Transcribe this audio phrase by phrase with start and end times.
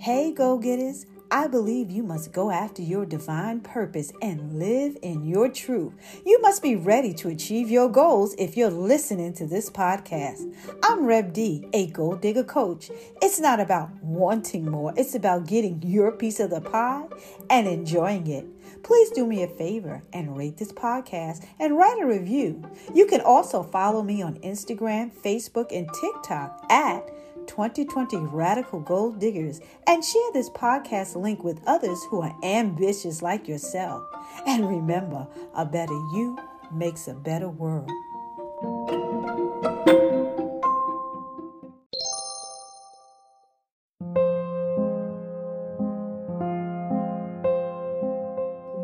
[0.00, 1.06] Hey, go getters.
[1.28, 5.92] I believe you must go after your divine purpose and live in your truth.
[6.24, 10.54] You must be ready to achieve your goals if you're listening to this podcast.
[10.84, 12.92] I'm Reb D, a gold digger coach.
[13.20, 17.08] It's not about wanting more, it's about getting your piece of the pie
[17.50, 18.46] and enjoying it.
[18.84, 22.62] Please do me a favor and rate this podcast and write a review.
[22.94, 27.10] You can also follow me on Instagram, Facebook, and TikTok at
[27.48, 33.48] 2020 Radical Gold Diggers and share this podcast link with others who are ambitious like
[33.48, 34.04] yourself.
[34.46, 36.38] And remember, a better you
[36.72, 37.90] makes a better world.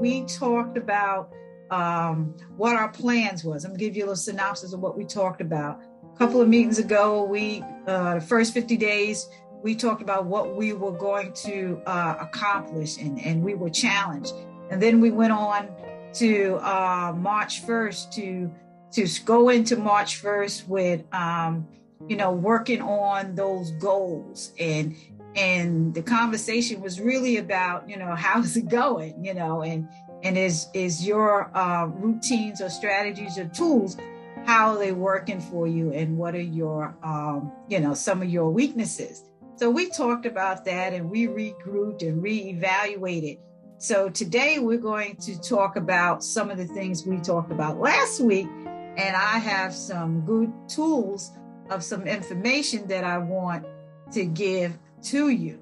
[0.01, 1.33] We talked about
[1.71, 3.65] um, what our plans was.
[3.65, 5.81] I'm gonna give you a little synopsis of what we talked about
[6.19, 9.29] couple of meetings ago, we, uh, the first 50 days,
[9.63, 14.35] we talked about what we were going to uh, accomplish and, and we were challenged.
[14.71, 15.69] And then we went on
[16.15, 18.53] to uh, March 1st to,
[18.93, 21.67] to go into March 1st with, um,
[22.09, 24.53] you know, working on those goals.
[24.61, 24.95] And,
[25.35, 29.89] and the conversation was really about, you know, how's it going, you know, and,
[30.23, 33.97] and is, is your uh, routines or strategies or tools
[34.45, 38.29] how are they working for you and what are your um, you know some of
[38.29, 39.25] your weaknesses.
[39.57, 43.39] So we talked about that and we regrouped and reevaluated.
[43.79, 48.21] So today we're going to talk about some of the things we talked about last
[48.21, 48.49] week.
[48.97, 51.33] And i have some good tools
[51.71, 53.67] of some information that i want
[54.13, 55.59] to give to you.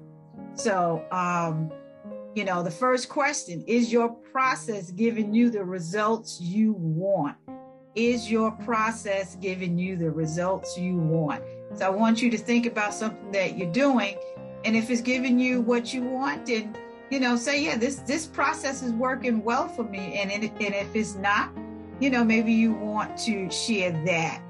[0.55, 1.71] So um,
[2.35, 7.37] you know the first question is your process giving you the results you want
[7.95, 11.43] is your process giving you the results you want?
[11.75, 14.15] So I want you to think about something that you're doing.
[14.65, 16.75] And if it's giving you what you want, then
[17.09, 20.19] you know, say, yeah, this this process is working well for me.
[20.19, 21.51] And, and, if it's not,
[21.99, 24.41] you know, maybe you want to share that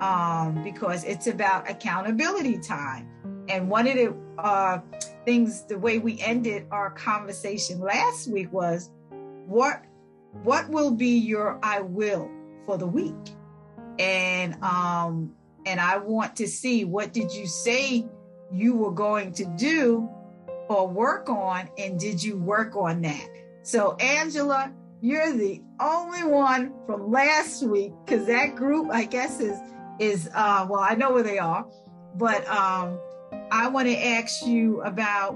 [0.00, 3.08] um, because it's about accountability time.
[3.48, 4.80] And one of the uh,
[5.24, 8.90] things, the way we ended our conversation last week was,
[9.46, 9.84] what
[10.42, 12.28] what will be your I will
[12.68, 13.14] for the week.
[13.98, 15.32] And um
[15.64, 18.06] and I want to see what did you say
[18.52, 20.08] you were going to do
[20.68, 23.26] or work on and did you work on that?
[23.62, 24.70] So Angela,
[25.00, 29.58] you're the only one from last week cuz that group I guess is
[29.98, 31.66] is uh well I know where they are,
[32.16, 32.98] but um
[33.50, 35.32] I want to ask you about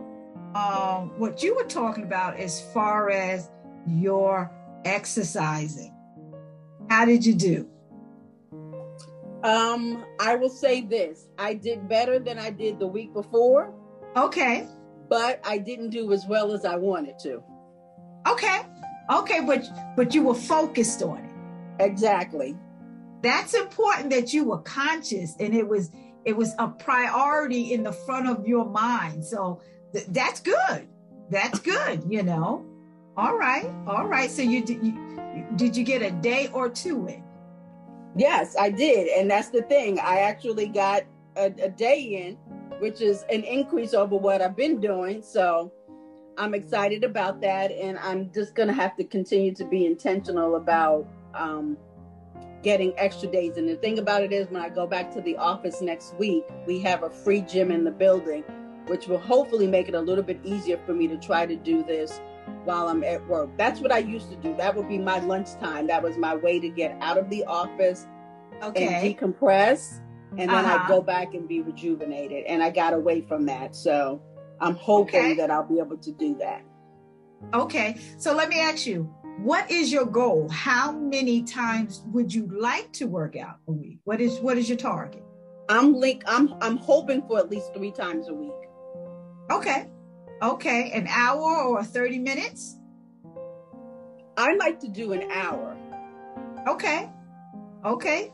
[0.55, 3.51] um, what you were talking about as far as
[3.87, 4.51] your
[4.85, 5.92] exercising.
[6.89, 7.69] How did you do?
[9.43, 11.27] Um, I will say this.
[11.39, 13.75] I did better than I did the week before.
[14.17, 14.69] Okay.
[15.09, 17.43] But I didn't do as well as I wanted to.
[18.29, 18.61] Okay.
[19.11, 21.85] Okay, but but you were focused on it.
[21.85, 22.57] Exactly.
[23.23, 25.91] That's important that you were conscious and it was
[26.25, 29.25] it was a priority in the front of your mind.
[29.25, 29.61] So
[29.93, 30.89] th- that's good.
[31.31, 32.65] That's good, you know.
[33.17, 33.71] All right.
[33.87, 34.31] All right.
[34.31, 37.23] So you, did you did you get a day or two in?
[38.17, 39.09] Yes, I did.
[39.09, 39.99] And that's the thing.
[40.01, 41.03] I actually got
[41.37, 42.37] a, a day in,
[42.79, 45.23] which is an increase over what I've been doing.
[45.23, 45.73] So
[46.39, 47.71] I'm excited about that.
[47.71, 51.77] And I'm just to have to continue to be intentional about um,
[52.63, 53.59] getting extra days.
[53.59, 56.45] And the thing about it is, when I go back to the office next week,
[56.67, 58.43] we have a free gym in the building,
[58.87, 61.83] which will hopefully make it a little bit easier for me to try to do
[61.83, 62.21] this
[62.65, 63.51] while I'm at work.
[63.57, 64.57] That's what I used to do.
[64.57, 65.87] That would be my lunchtime.
[65.87, 68.07] That was my way to get out of the office
[68.63, 68.87] okay.
[68.87, 70.01] and decompress.
[70.39, 70.85] And then uh-huh.
[70.85, 72.45] I go back and be rejuvenated.
[72.47, 73.75] And I got away from that.
[73.75, 74.23] So
[74.61, 75.35] I'm hoping okay.
[75.35, 76.63] that I'll be able to do that.
[77.53, 77.97] Okay.
[78.19, 80.49] So let me ask you, what is your goal?
[80.49, 83.99] How many times would you like to work out a week?
[84.05, 85.23] What is what is your target?
[85.69, 88.53] I'm like I'm I'm hoping for at least three times a week.
[89.51, 89.91] Okay.
[90.43, 92.77] Okay, an hour or 30 minutes?
[94.37, 95.77] I like to do an hour.
[96.67, 97.09] Okay.
[97.85, 98.33] Okay.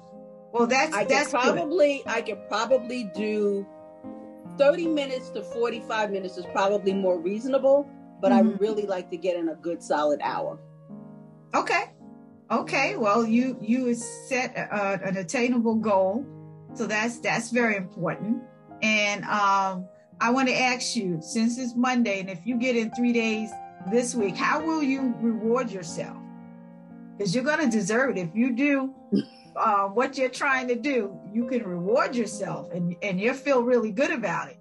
[0.52, 2.12] Well, that's I that's probably good.
[2.12, 3.66] I could probably do
[4.56, 7.88] 30 minutes to 45 minutes is probably more reasonable,
[8.22, 8.49] but mm-hmm.
[8.49, 10.58] I really like to get in a good solid hour.
[11.55, 11.90] Okay.
[12.50, 12.96] Okay.
[12.96, 16.25] Well, you you set a, an attainable goal,
[16.72, 18.43] so that's that's very important.
[18.82, 19.87] And um,
[20.20, 23.50] I want to ask you, since it's Monday, and if you get in three days
[23.91, 26.17] this week, how will you reward yourself?
[27.17, 28.20] Because you're going to deserve it.
[28.20, 28.94] If you do
[29.56, 33.93] uh, what you're trying to do, you can reward yourself and, and you'll feel really
[33.93, 34.59] good about it.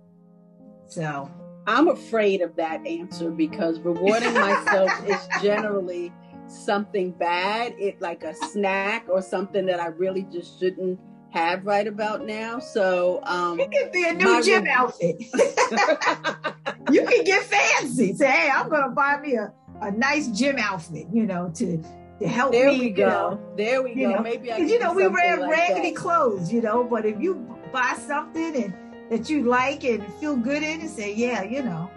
[0.87, 1.29] So,
[1.65, 6.13] I'm afraid of that answer because rewarding myself is generally
[6.47, 10.97] something bad, it like a snack or something that I really just shouldn't
[11.31, 12.59] have right about now.
[12.59, 15.17] So um it could be a new gym re- outfit.
[16.91, 18.13] you can get fancy.
[18.13, 21.83] Say, hey, I'm gonna buy me a, a nice gym outfit, you know, to
[22.19, 22.79] to help there me.
[22.79, 23.07] We go.
[23.09, 24.15] Know, there we go.
[24.15, 25.95] Know, Maybe I you know we wear like raggedy that.
[25.99, 27.35] clothes, you know, but if you
[27.71, 28.73] buy something and
[29.11, 31.89] that you like and feel good in and say, yeah, you know.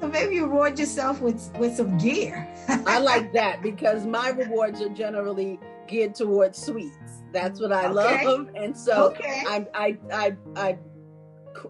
[0.00, 2.46] So maybe you reward yourself with with some gear.
[2.68, 5.58] I like that because my rewards are generally
[5.88, 7.07] geared towards sweets.
[7.32, 8.24] That's what I okay.
[8.26, 9.42] love, and so okay.
[9.46, 10.78] I, I I I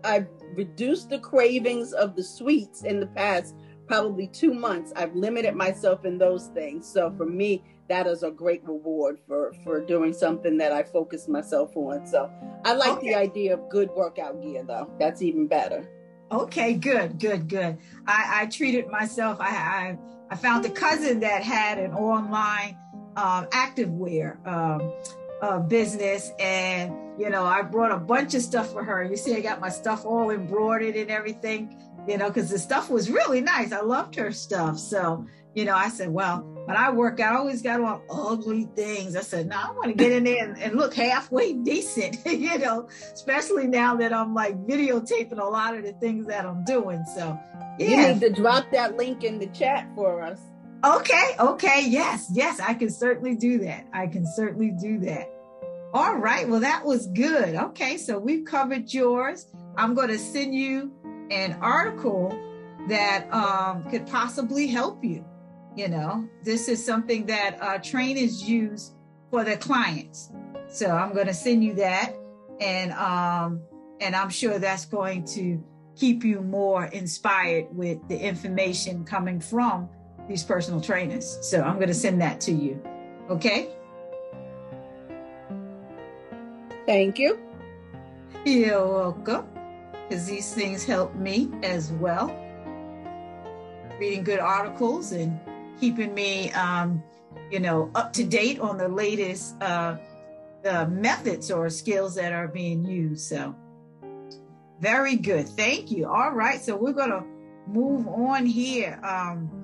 [0.05, 3.55] I reduced the cravings of the sweets in the past
[3.87, 4.93] probably two months.
[4.95, 6.87] I've limited myself in those things.
[6.87, 11.27] So for me, that is a great reward for for doing something that I focus
[11.27, 12.07] myself on.
[12.07, 12.31] So
[12.65, 13.09] I like okay.
[13.09, 14.91] the idea of good workout gear though.
[15.01, 15.89] That's even better.
[16.31, 17.79] Okay, good, good, good.
[18.07, 19.39] I, I treated myself.
[19.41, 19.99] I, I
[20.31, 22.77] I found a cousin that had an online
[23.17, 24.93] um, activewear um,
[25.43, 29.05] uh, business, and you know I brought a bunch of stuff for her.
[29.05, 31.77] You see, I got my stuff all embroidered and everything.
[32.07, 33.71] You know, because the stuff was really nice.
[33.73, 34.79] I loved her stuff.
[34.79, 35.27] So
[35.59, 39.17] you know, I said, well, when I work out, I always got on ugly things.
[39.17, 42.59] I said, no, I want to get in there and, and look halfway decent, you
[42.59, 47.05] know, especially now that I'm like videotaping a lot of the things that I'm doing.
[47.17, 47.37] So,
[47.79, 47.89] yeah.
[47.89, 50.39] You need to drop that link in the chat for us.
[50.85, 51.35] Okay.
[51.39, 51.87] Okay.
[51.89, 52.31] Yes.
[52.33, 52.61] Yes.
[52.61, 53.87] I can certainly do that.
[53.93, 55.29] I can certainly do that.
[55.93, 56.49] All right.
[56.49, 57.55] Well, that was good.
[57.55, 57.97] Okay.
[57.97, 59.47] So we've covered yours.
[59.77, 60.93] I'm going to send you
[61.31, 62.37] an article
[62.89, 65.25] that um, could possibly help you.
[65.77, 68.95] You know, this is something that uh, trainers use
[69.31, 70.31] for their clients.
[70.69, 72.15] So I'm going to send you that,
[72.61, 73.63] and um,
[74.01, 75.63] and I'm sure that's going to
[75.97, 79.89] keep you more inspired with the information coming from
[80.29, 81.39] these personal trainers.
[81.41, 82.81] So I'm going to send that to you.
[83.31, 83.71] Okay.
[86.87, 87.39] Thank you.
[88.45, 89.47] You're welcome.
[90.09, 92.35] Because these things help me as well.
[93.99, 95.39] Reading good articles and
[95.81, 97.03] keeping me, um,
[97.51, 99.97] you know, up to date on the latest uh,
[100.63, 103.29] the methods or skills that are being used.
[103.29, 103.55] So,
[104.81, 105.49] very good.
[105.49, 106.09] Thank you.
[106.09, 106.61] All right.
[106.61, 107.25] So we're gonna
[107.67, 108.99] move on here.
[109.03, 109.58] Um,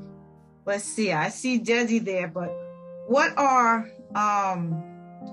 [0.67, 1.13] let's see.
[1.13, 2.53] I see Desi there, but
[3.07, 4.83] what are um,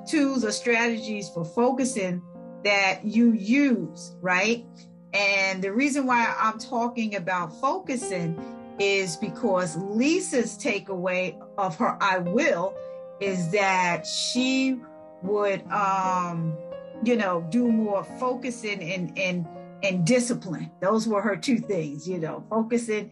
[0.08, 2.22] tools or strategies for focusing
[2.64, 4.66] that you use, right?
[5.14, 8.40] And the reason why I'm talking about focusing
[8.80, 12.74] is because Lisa's takeaway of her I will
[13.20, 14.80] is that she
[15.22, 16.58] would um
[17.04, 19.46] you know do more focusing and and
[19.84, 20.72] and discipline.
[20.80, 23.12] Those were her two things, you know, focusing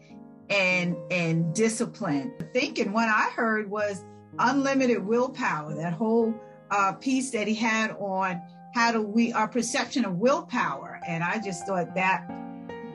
[0.50, 2.34] and and discipline.
[2.52, 4.04] Thinking what I heard was
[4.38, 6.34] unlimited willpower, that whole
[6.70, 8.40] uh, piece that he had on
[8.74, 11.00] how do we our perception of willpower.
[11.06, 12.28] And I just thought that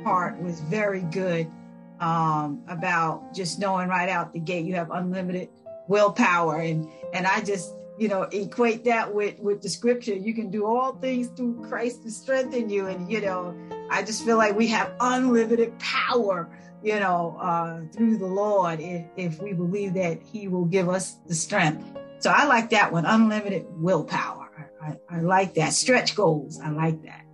[0.04, 1.52] part was very good
[2.00, 5.50] um, about just knowing right out the gate you have unlimited
[5.88, 10.50] willpower and and I just you know equate that with with the scripture you can
[10.50, 13.56] do all things through Christ to strengthen you and you know
[13.90, 16.50] I just feel like we have unlimited power
[16.84, 21.18] you know uh, through the Lord if, if we believe that he will give us
[21.28, 21.84] the strength
[22.20, 27.02] so I like that one unlimited willpower I, I, like that stretch goals I like
[27.04, 27.26] that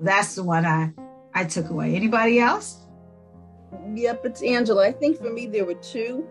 [0.00, 0.92] that's the one I
[1.34, 2.84] I took away anybody else
[3.94, 4.86] Yep, it's Angela.
[4.86, 6.26] I think for me there were 2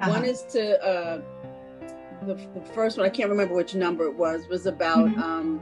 [0.00, 0.10] uh-huh.
[0.10, 1.22] One is to uh,
[2.26, 3.06] the, the, first one.
[3.06, 4.46] I can't remember which number it was.
[4.48, 5.22] Was about mm-hmm.
[5.22, 5.60] um,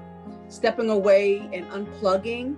[0.49, 2.57] stepping away and unplugging,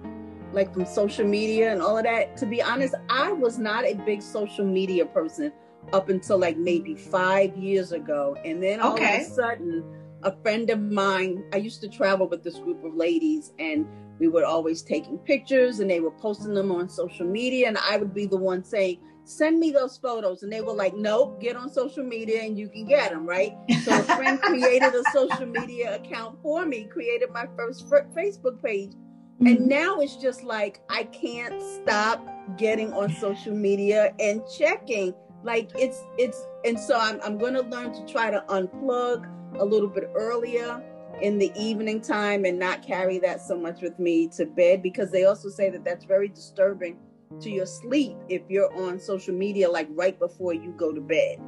[0.56, 2.36] like from social media and all of that.
[2.38, 5.52] To be honest, I was not a big social media person
[5.92, 9.20] up until like maybe five years ago, and then all okay.
[9.20, 9.84] of a sudden,
[10.24, 11.44] a friend of mine.
[11.52, 13.86] I used to travel with this group of ladies, and
[14.18, 17.98] we were always taking pictures and they were posting them on social media and i
[17.98, 21.54] would be the one saying send me those photos and they were like nope get
[21.54, 23.52] on social media and you can get them right
[23.84, 28.92] so a friend created a social media account for me created my first facebook page
[29.36, 29.46] mm-hmm.
[29.46, 32.26] and now it's just like i can't stop
[32.56, 37.62] getting on social media and checking like it's it's and so i'm, I'm going to
[37.62, 40.82] learn to try to unplug a little bit earlier
[41.22, 45.10] in the evening time and not carry that so much with me to bed because
[45.10, 46.98] they also say that that's very disturbing
[47.40, 51.38] to your sleep if you're on social media like right before you go to bed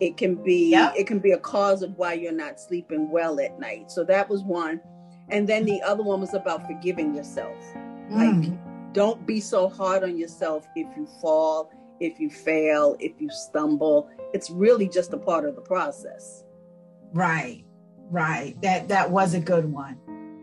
[0.00, 0.94] it can be yep.
[0.96, 4.28] it can be a cause of why you're not sleeping well at night so that
[4.28, 4.80] was one
[5.30, 8.10] and then the other one was about forgiving yourself mm.
[8.10, 8.58] like
[8.94, 14.08] don't be so hard on yourself if you fall, if you fail, if you stumble.
[14.32, 16.44] It's really just a part of the process.
[17.12, 17.64] Right.
[18.10, 18.54] Right.
[18.62, 19.98] That that was a good one.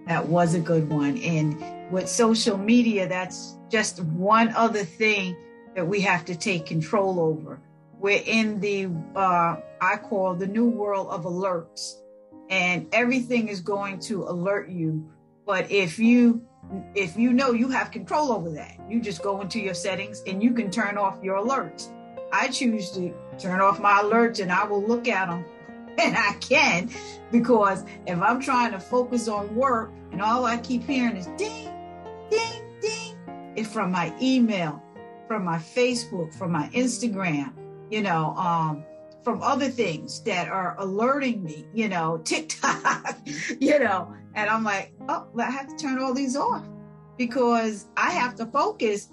[0.07, 1.17] That was a good one.
[1.19, 5.35] And with social media, that's just one other thing
[5.75, 7.61] that we have to take control over.
[7.99, 12.01] We're in the uh, I call the new world of alerts,
[12.51, 15.09] and everything is going to alert you.
[15.47, 16.45] But if you
[16.93, 20.43] if you know you have control over that, you just go into your settings and
[20.43, 21.89] you can turn off your alerts.
[22.31, 25.43] I choose to turn off my alerts and I will look at them
[25.97, 26.89] and I can
[27.31, 31.73] because if I'm trying to focus on work and all I keep hearing is ding,
[32.29, 33.17] ding, ding,
[33.55, 34.81] it's from my email,
[35.27, 37.53] from my Facebook, from my Instagram,
[37.89, 38.85] you know, um,
[39.23, 43.19] from other things that are alerting me, you know, TikTok,
[43.59, 46.67] you know, and I'm like, oh, I have to turn all these off
[47.17, 49.09] because I have to focus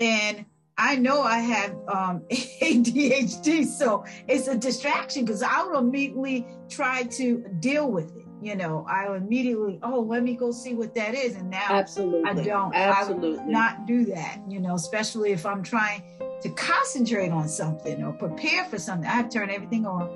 [0.00, 0.44] and
[0.76, 7.02] I know I have um, ADHD, so it's a distraction because I will immediately try
[7.02, 8.27] to deal with it.
[8.40, 11.34] You know, I'll immediately, oh, let me go see what that is.
[11.34, 12.22] And now absolutely.
[12.28, 13.40] I don't, absolutely.
[13.40, 16.02] I not do that, you know, especially if I'm trying
[16.42, 19.10] to concentrate on something or prepare for something.
[19.10, 20.08] I turn everything on,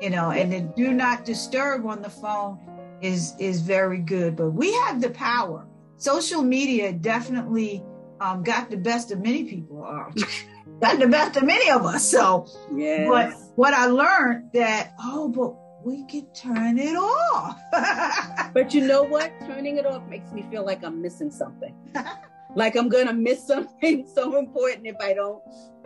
[0.00, 2.58] you know, and then do not disturb on the phone
[3.02, 4.36] is is very good.
[4.36, 5.66] But we have the power.
[5.98, 7.82] Social media definitely
[8.20, 10.10] um, got the best of many people are
[10.80, 12.08] got the best of many of us.
[12.08, 13.08] So, yes.
[13.08, 15.54] but what I learned that oh, but
[15.86, 17.60] we can turn it off.
[18.52, 19.32] but you know what?
[19.46, 21.74] Turning it off makes me feel like I'm missing something.
[22.56, 25.40] like I'm gonna miss something so important if I don't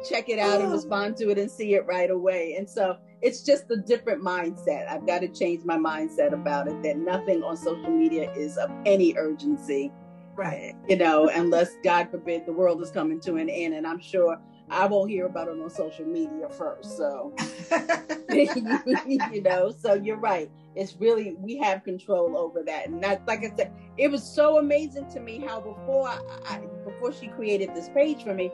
[0.08, 2.54] check it out and respond to it and see it right away.
[2.56, 4.88] And so it's just a different mindset.
[4.88, 8.70] I've got to change my mindset about it that nothing on social media is of
[8.86, 9.92] any urgency
[10.40, 10.74] Right.
[10.88, 13.74] You know, unless God forbid the world is coming to an end.
[13.74, 14.38] And I'm sure
[14.70, 16.96] I won't hear about it on social media first.
[16.96, 17.34] So,
[18.30, 20.50] you know, so you're right.
[20.76, 22.88] It's really, we have control over that.
[22.88, 26.60] And that, like I said, it was so amazing to me how before I, I
[26.84, 28.50] before she created this page for me,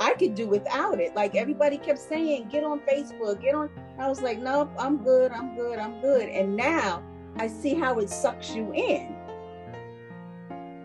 [0.00, 1.14] I could do without it.
[1.14, 3.70] Like everybody kept saying, get on Facebook, get on.
[3.98, 6.28] I was like, nope, I'm good, I'm good, I'm good.
[6.28, 7.02] And now
[7.36, 9.14] I see how it sucks you in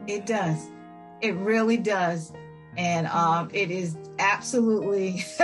[0.07, 0.69] it does.
[1.21, 2.33] It really does.
[2.77, 5.23] And um, it is absolutely,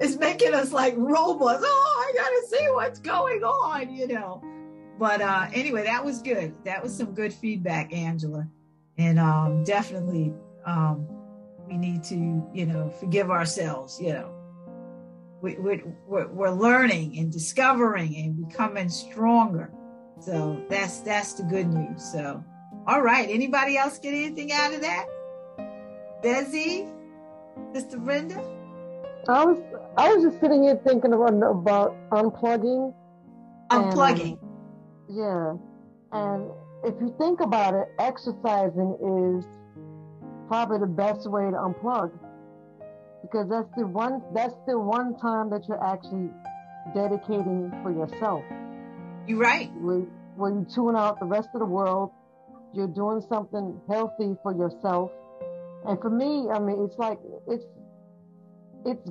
[0.00, 1.62] it's making us like robots.
[1.64, 4.42] Oh, I got to see what's going on, you know.
[4.98, 6.54] But uh, anyway, that was good.
[6.64, 8.48] That was some good feedback, Angela.
[8.98, 10.32] And um, definitely,
[10.66, 11.06] um,
[11.66, 14.32] we need to, you know, forgive ourselves, you know.
[15.42, 19.72] We, we, we're, we're learning and discovering and becoming stronger
[20.24, 22.02] so that's that's the good news.
[22.12, 22.44] So,
[22.86, 23.28] all right.
[23.28, 25.06] Anybody else get anything out of that?
[26.22, 26.88] Desi,
[27.72, 28.36] Sister Brenda.
[29.28, 29.58] I was
[29.96, 32.94] I was just sitting here thinking about about unplugging.
[33.70, 34.38] Unplugging.
[34.38, 35.54] And, yeah,
[36.12, 36.50] and
[36.84, 39.44] if you think about it, exercising is
[40.48, 42.10] probably the best way to unplug
[43.22, 46.30] because that's the one that's the one time that you're actually
[46.94, 48.42] dedicating for yourself.
[49.26, 49.72] You're right.
[49.80, 52.10] When, when you tune out the rest of the world,
[52.74, 55.10] you're doing something healthy for yourself.
[55.86, 57.64] And for me, I mean, it's like it's
[58.86, 59.10] it's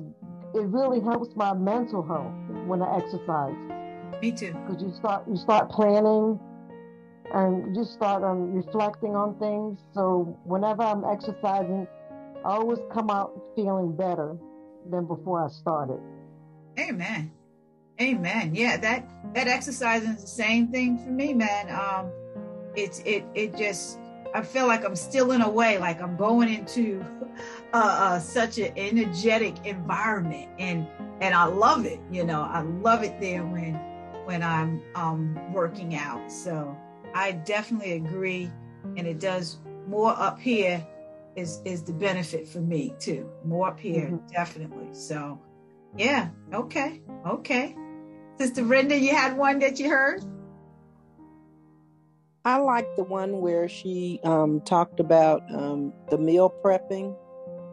[0.54, 2.32] it really helps my mental health
[2.66, 3.54] when I exercise.
[4.20, 4.52] Me too.
[4.52, 6.38] Because you start you start planning,
[7.32, 9.80] and you start um, reflecting on things.
[9.94, 11.86] So whenever I'm exercising,
[12.44, 14.36] I always come out feeling better
[14.90, 16.00] than before I started.
[16.78, 17.32] Amen.
[18.00, 18.54] Amen.
[18.54, 21.70] Yeah, that that exercise is the same thing for me, man.
[21.70, 22.10] Um,
[22.76, 23.98] it's it it just
[24.34, 27.04] I feel like I'm still in a way like I'm going into
[27.72, 30.86] uh, uh, such an energetic environment, and
[31.20, 32.00] and I love it.
[32.10, 33.74] You know, I love it there when
[34.24, 36.30] when I'm um, working out.
[36.30, 36.76] So
[37.14, 38.50] I definitely agree,
[38.96, 40.86] and it does more up here
[41.36, 43.28] is is the benefit for me too.
[43.44, 44.26] More up here, mm-hmm.
[44.28, 44.88] definitely.
[44.92, 45.40] So
[45.96, 47.76] yeah, okay, okay.
[48.38, 50.24] Sister Brenda, you had one that you heard?
[52.44, 57.16] I like the one where she um, talked about um, the meal prepping.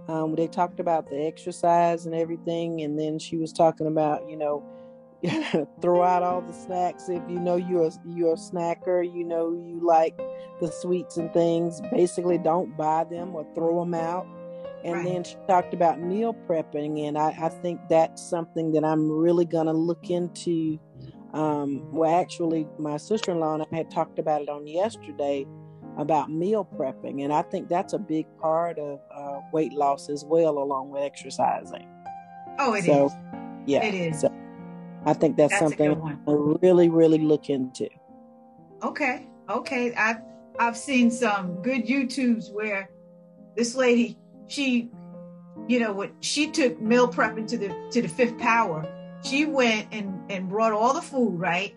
[0.07, 4.38] Um, they talked about the exercise and everything, and then she was talking about, you
[4.38, 4.63] know,
[5.81, 9.03] throw out all the snacks if you know you're a, you're a snacker.
[9.03, 10.17] You know you like
[10.61, 11.81] the sweets and things.
[11.91, 14.27] Basically, don't buy them or throw them out.
[14.83, 15.05] And right.
[15.05, 19.45] then she talked about meal prepping, and I, I think that's something that I'm really
[19.45, 20.79] going to look into.
[21.33, 25.45] Um, well, actually, my sister in law and I had talked about it on yesterday
[25.98, 30.25] about meal prepping, and I think that's a big part of uh, weight loss as
[30.25, 31.88] well, along with exercising.
[32.57, 33.12] Oh, it so, is.
[33.65, 34.21] Yeah, it is.
[34.21, 34.33] So
[35.05, 35.95] I think that's, that's something
[36.25, 37.89] to really, really look into.
[38.83, 39.93] Okay, okay.
[39.93, 40.21] I've
[40.57, 42.89] I've seen some good YouTubes where
[43.55, 44.17] this lady,
[44.48, 44.89] she,
[45.67, 48.83] you know, what she took meal prepping to the to the fifth power.
[49.23, 51.75] She went and and brought all the food, right?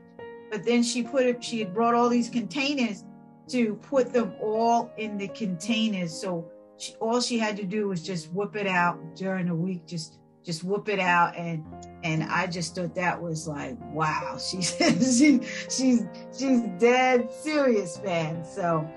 [0.51, 1.43] But then she put it.
[1.43, 3.05] She had brought all these containers
[3.49, 6.13] to put them all in the containers.
[6.13, 9.87] So she, all she had to do was just whip it out during the week,
[9.87, 11.65] just just whip it out and
[12.03, 16.07] and I just thought that was like wow she's she she's
[16.37, 18.89] she's dead serious man so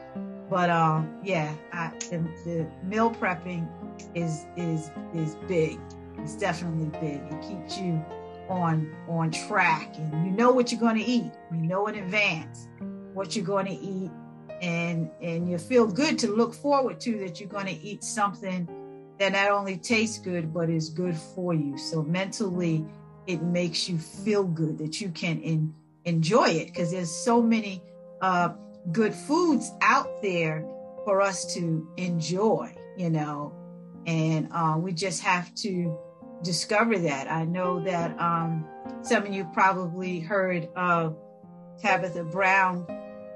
[0.50, 3.68] but um yeah I, the, the meal prepping
[4.16, 5.80] is is is big
[6.18, 8.04] it's definitely big it keeps you
[8.50, 9.96] on on track.
[9.98, 11.32] And you know what you're going to eat.
[11.52, 12.68] You know in advance
[13.14, 14.12] what you're going to eat.
[14.62, 18.70] And and you feel good to look forward to that you're going to eat something
[19.20, 21.78] that not only tastes good but is good for you.
[21.78, 22.86] So mentally
[23.28, 25.74] it makes you feel good that you can
[26.06, 26.68] enjoy it.
[26.68, 27.82] Because there's so many
[28.22, 28.50] uh,
[28.92, 30.66] good foods out there
[31.04, 33.54] for us to enjoy you know?
[34.06, 35.98] And uh, we just have to
[36.42, 38.66] discover that i know that um,
[39.02, 41.18] some of you probably heard of
[41.82, 42.86] tabitha brown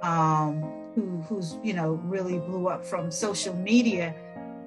[0.02, 0.62] um,
[0.96, 4.16] who, who's you know really blew up from social media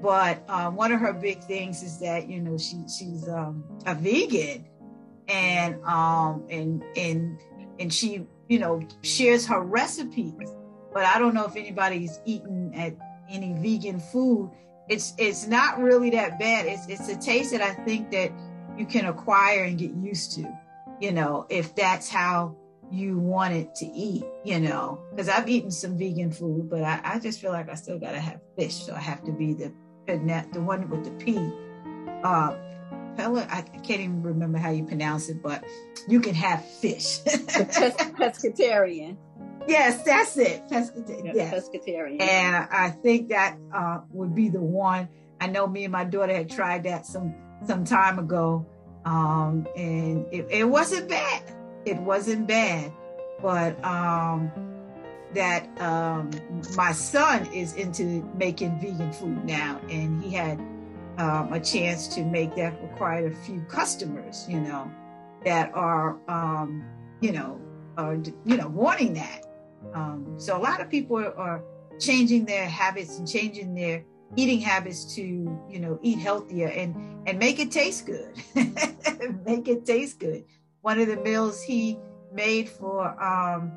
[0.02, 3.94] but um, one of her big things is that you know she she's um, a
[3.94, 4.66] vegan,
[5.28, 7.38] and um, and and
[7.78, 10.34] and she you know shares her recipes.
[10.92, 12.96] But I don't know if anybody's eaten at
[13.30, 14.50] any vegan food.
[14.88, 16.66] It's it's not really that bad.
[16.66, 18.32] It's it's a taste that I think that
[18.76, 20.52] you can acquire and get used to.
[21.00, 22.56] You know, if that's how
[22.90, 27.00] you want it to eat, you know, because I've eaten some vegan food, but I,
[27.02, 28.74] I, just feel like I still got to have fish.
[28.74, 29.72] So I have to be the
[30.06, 31.38] the one with the P.
[32.22, 32.54] Uh,
[33.16, 35.64] Pella, I can't even remember how you pronounce it, but
[36.08, 37.20] you can have fish.
[37.26, 39.16] pescatarian.
[39.68, 40.68] Yes, that's it.
[40.68, 41.34] Pescatarian.
[41.34, 41.54] Yes.
[41.54, 42.20] Pescatarian.
[42.20, 45.08] And I think that uh, would be the one.
[45.40, 47.34] I know me and my daughter had tried that some
[47.66, 48.66] some time ago,
[49.04, 51.42] um, and it, it wasn't bad.
[51.84, 52.92] It wasn't bad,
[53.40, 54.50] but um,
[55.34, 56.30] that um,
[56.76, 60.58] my son is into making vegan food now, and he had
[61.18, 64.90] um, a chance to make that for quite a few customers, you know,
[65.44, 66.84] that are, um,
[67.20, 67.60] you know,
[67.96, 69.44] are you know wanting that.
[69.94, 71.62] Um, so a lot of people are,
[72.00, 74.02] changing their habits and changing their
[74.34, 75.22] eating habits to
[75.70, 76.96] you know eat healthier and
[77.28, 78.32] and make it taste good
[79.44, 80.42] make it taste good
[80.80, 81.98] one of the meals he
[82.32, 83.70] made for um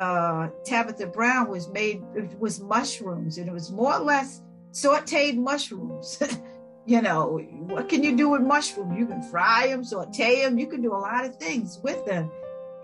[0.00, 2.02] uh, Tabitha Brown was made
[2.38, 6.22] was mushrooms, and it was more or less sautéed mushrooms.
[6.86, 8.98] you know, what can you do with mushrooms?
[8.98, 10.58] You can fry them, saute them.
[10.58, 12.30] You can do a lot of things with them,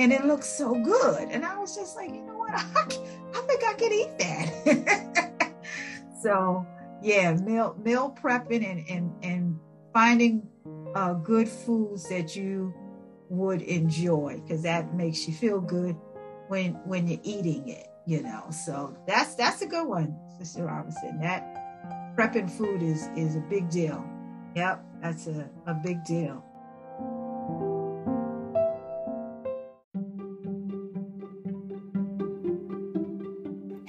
[0.01, 1.29] and it looks so good.
[1.31, 2.11] And I was just like,
[3.35, 5.53] I think I could eat that.
[6.23, 6.67] so
[7.03, 9.59] yeah, meal meal prepping and and and
[9.93, 10.47] finding
[10.95, 12.75] uh, good foods that you
[13.29, 15.97] would enjoy because that makes you feel good
[16.49, 18.45] when when you're eating it, you know.
[18.51, 21.19] So that's that's a good one, Sister Robinson.
[21.21, 24.05] That prepping food is is a big deal.
[24.55, 26.45] Yep, that's a, a big deal.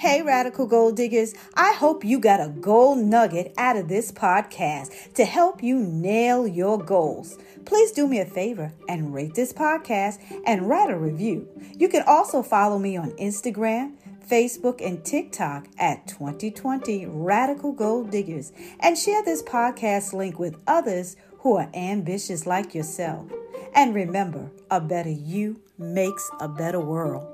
[0.03, 5.13] Hey, Radical Gold Diggers, I hope you got a gold nugget out of this podcast
[5.13, 7.37] to help you nail your goals.
[7.63, 11.47] Please do me a favor and rate this podcast and write a review.
[11.77, 13.93] You can also follow me on Instagram,
[14.29, 21.15] Facebook, and TikTok at 2020 Radical Gold Diggers and share this podcast link with others
[21.39, 23.31] who are ambitious like yourself.
[23.73, 27.25] And remember, a better you makes a better world.